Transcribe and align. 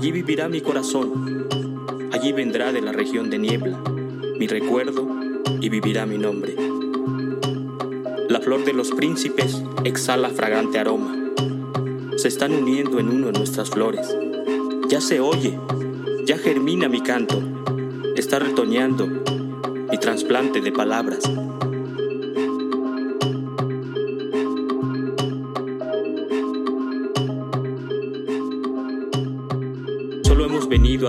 Allí 0.00 0.12
vivirá 0.12 0.48
mi 0.48 0.62
corazón, 0.62 1.46
allí 2.10 2.32
vendrá 2.32 2.72
de 2.72 2.80
la 2.80 2.90
región 2.90 3.28
de 3.28 3.38
niebla 3.38 3.78
mi 4.38 4.46
recuerdo 4.46 5.06
y 5.60 5.68
vivirá 5.68 6.06
mi 6.06 6.16
nombre. 6.16 6.56
La 8.30 8.40
flor 8.40 8.64
de 8.64 8.72
los 8.72 8.92
príncipes 8.92 9.62
exhala 9.84 10.30
fragante 10.30 10.78
aroma. 10.78 11.14
Se 12.16 12.28
están 12.28 12.54
uniendo 12.54 12.98
en 12.98 13.10
uno 13.10 13.30
nuestras 13.30 13.68
flores. 13.68 14.16
Ya 14.88 15.02
se 15.02 15.20
oye, 15.20 15.60
ya 16.24 16.38
germina 16.38 16.88
mi 16.88 17.02
canto, 17.02 17.38
está 18.16 18.38
retoñando 18.38 19.06
mi 19.06 19.98
trasplante 19.98 20.62
de 20.62 20.72
palabras. 20.72 21.30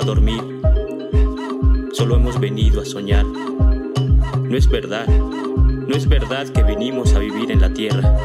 A 0.02 0.06
dormir, 0.06 0.62
solo 1.94 2.16
hemos 2.16 2.40
venido 2.40 2.82
a 2.82 2.86
soñar. 2.86 3.26
No 3.26 4.58
es 4.58 4.68
verdad, 4.68 5.08
no 5.08 5.96
es 5.96 6.08
verdad 6.08 6.48
que 6.48 6.64
venimos 6.64 7.14
a 7.14 7.20
vivir 7.20 7.52
en 7.52 7.62
la 7.62 7.74
tierra. 7.74 8.16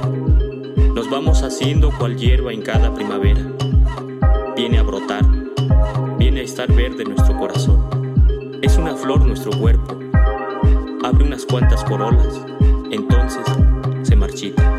Nos 0.94 1.10
vamos 1.10 1.42
haciendo 1.42 1.90
cual 1.98 2.16
hierba 2.16 2.52
en 2.52 2.62
cada 2.62 2.94
primavera. 2.94 3.42
Viene 4.56 4.78
a 4.78 4.82
brotar, 4.82 5.24
viene 6.18 6.40
a 6.40 6.44
estar 6.44 6.72
verde 6.72 7.04
nuestro 7.04 7.36
corazón. 7.36 8.58
Es 8.62 8.76
una 8.78 8.96
flor 8.96 9.26
nuestro 9.26 9.50
cuerpo. 9.58 9.98
Abre 11.04 11.24
unas 11.24 11.44
cuantas 11.44 11.84
corolas, 11.84 12.40
entonces 12.90 13.44
se 14.02 14.16
marchita. 14.16 14.75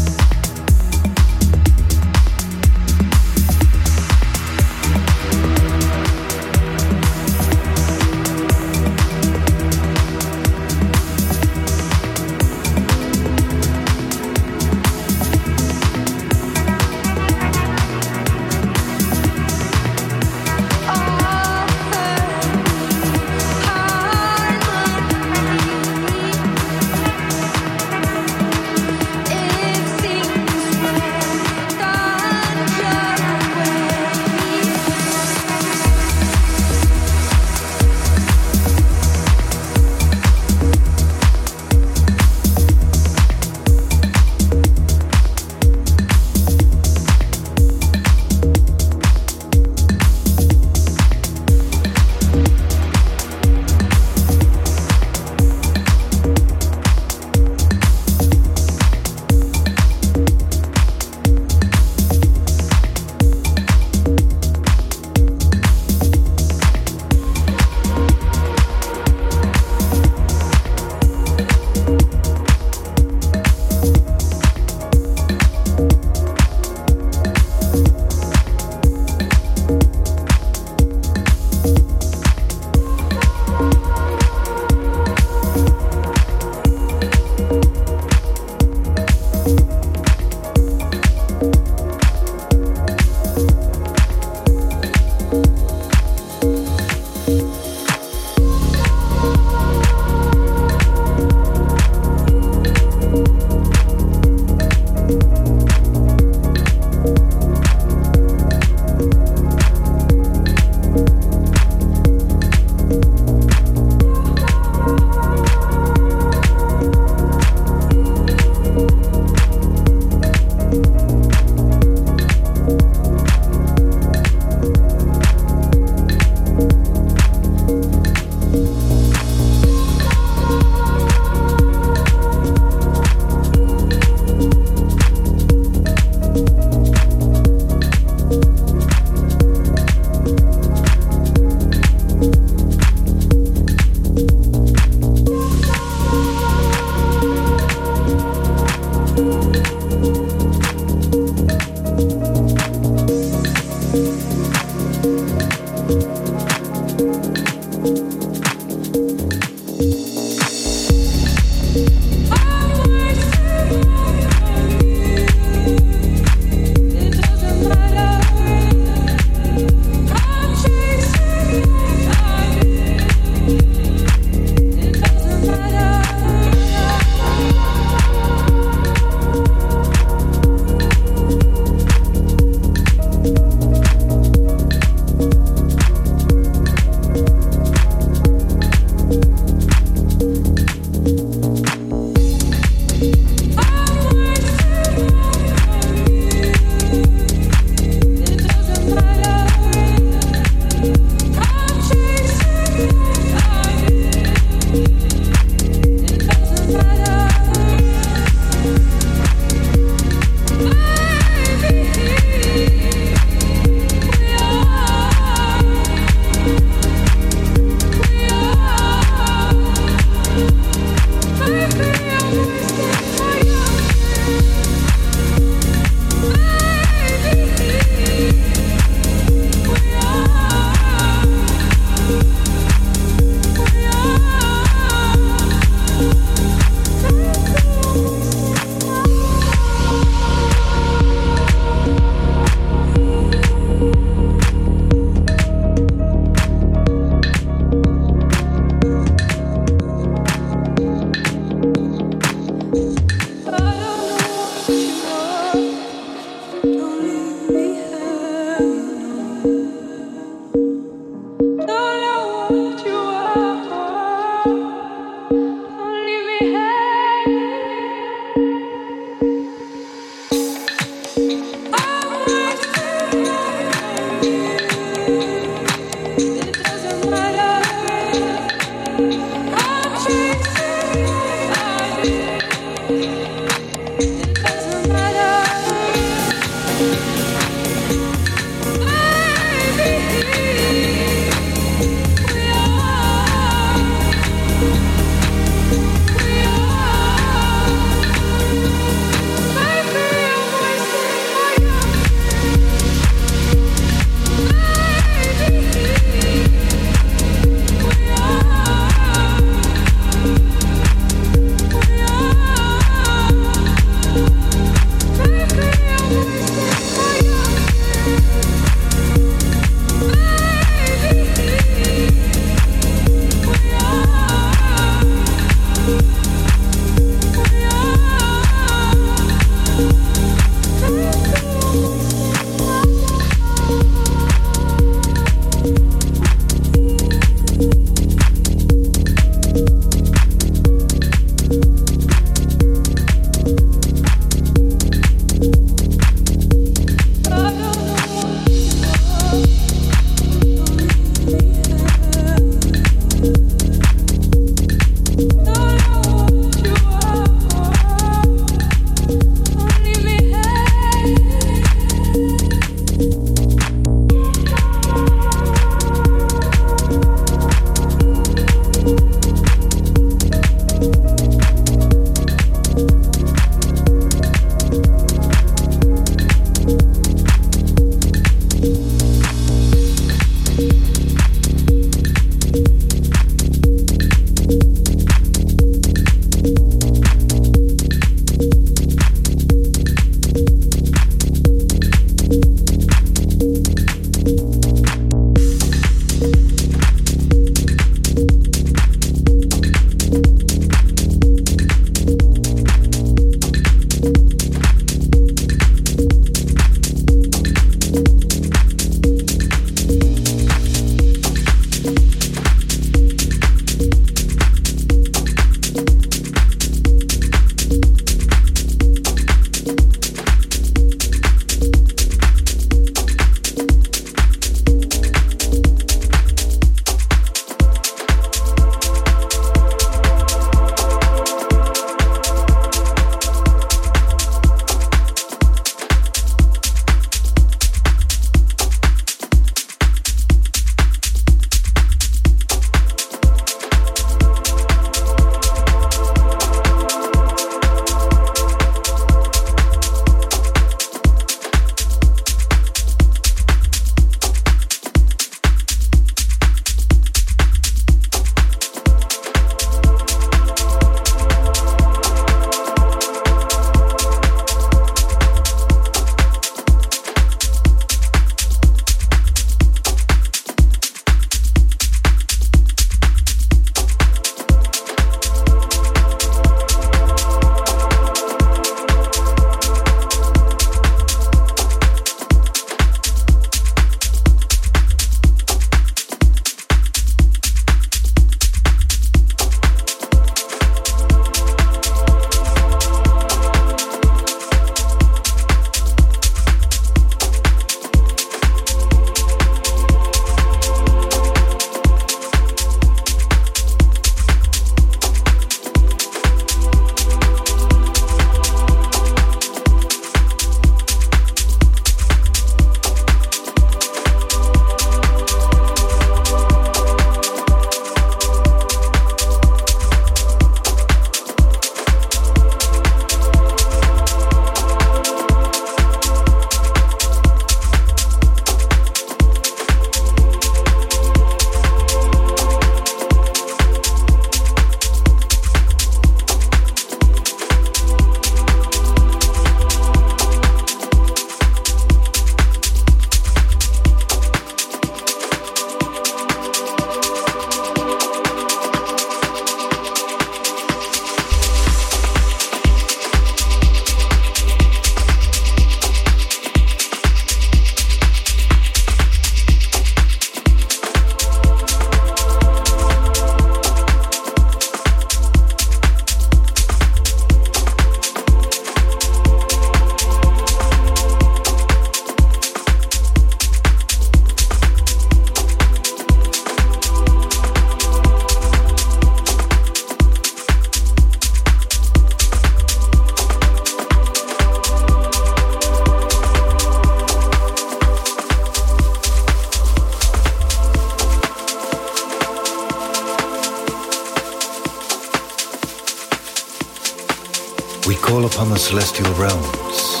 Celestial 598.98 599.22
realms, 599.22 600.00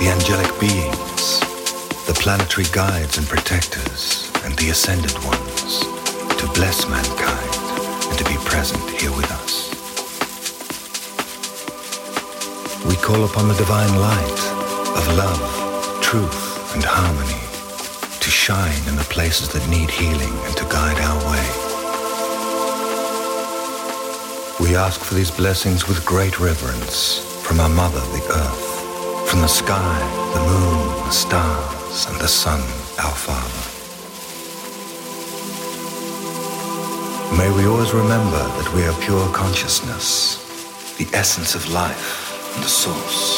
the 0.00 0.08
angelic 0.08 0.50
beings, 0.58 1.40
the 2.06 2.14
planetary 2.14 2.66
guides 2.72 3.18
and 3.18 3.26
protectors, 3.28 4.30
and 4.44 4.56
the 4.58 4.70
ascended 4.70 5.14
ones 5.24 5.80
to 6.38 6.46
bless 6.54 6.88
mankind 6.88 7.54
and 8.10 8.18
to 8.18 8.24
be 8.24 8.36
present 8.44 8.82
here 9.00 9.12
with 9.12 9.30
us. 9.30 9.70
We 12.84 12.96
call 12.96 13.24
upon 13.24 13.48
the 13.48 13.54
divine 13.54 13.94
light 14.00 14.40
of 14.98 15.16
love, 15.16 16.02
truth, 16.02 16.74
and 16.74 16.84
harmony 16.84 17.40
to 18.18 18.30
shine 18.30 18.88
in 18.88 18.96
the 18.96 19.06
places 19.08 19.50
that 19.50 19.68
need 19.68 19.90
healing 19.90 20.34
and 20.46 20.56
to 20.56 20.64
guide 20.64 20.98
our 21.00 21.18
way. 21.30 21.46
We 24.58 24.74
ask 24.76 25.00
for 25.00 25.14
these 25.14 25.30
blessings 25.30 25.86
with 25.86 26.04
great 26.04 26.40
reverence 26.40 27.31
from 27.42 27.60
our 27.60 27.68
mother, 27.68 28.00
the 28.16 28.24
earth, 28.42 29.28
from 29.28 29.40
the 29.40 29.48
sky, 29.48 29.94
the 30.34 30.40
moon, 30.40 30.78
the 31.06 31.10
stars, 31.10 32.06
and 32.08 32.16
the 32.20 32.28
sun, 32.28 32.60
our 33.04 33.16
father. 33.26 33.64
May 37.36 37.50
we 37.56 37.66
always 37.66 37.92
remember 37.92 38.42
that 38.58 38.72
we 38.74 38.84
are 38.84 38.94
pure 39.00 39.28
consciousness, 39.32 40.38
the 40.98 41.08
essence 41.16 41.54
of 41.54 41.68
life 41.72 42.54
and 42.54 42.64
the 42.64 42.68
source 42.68 43.31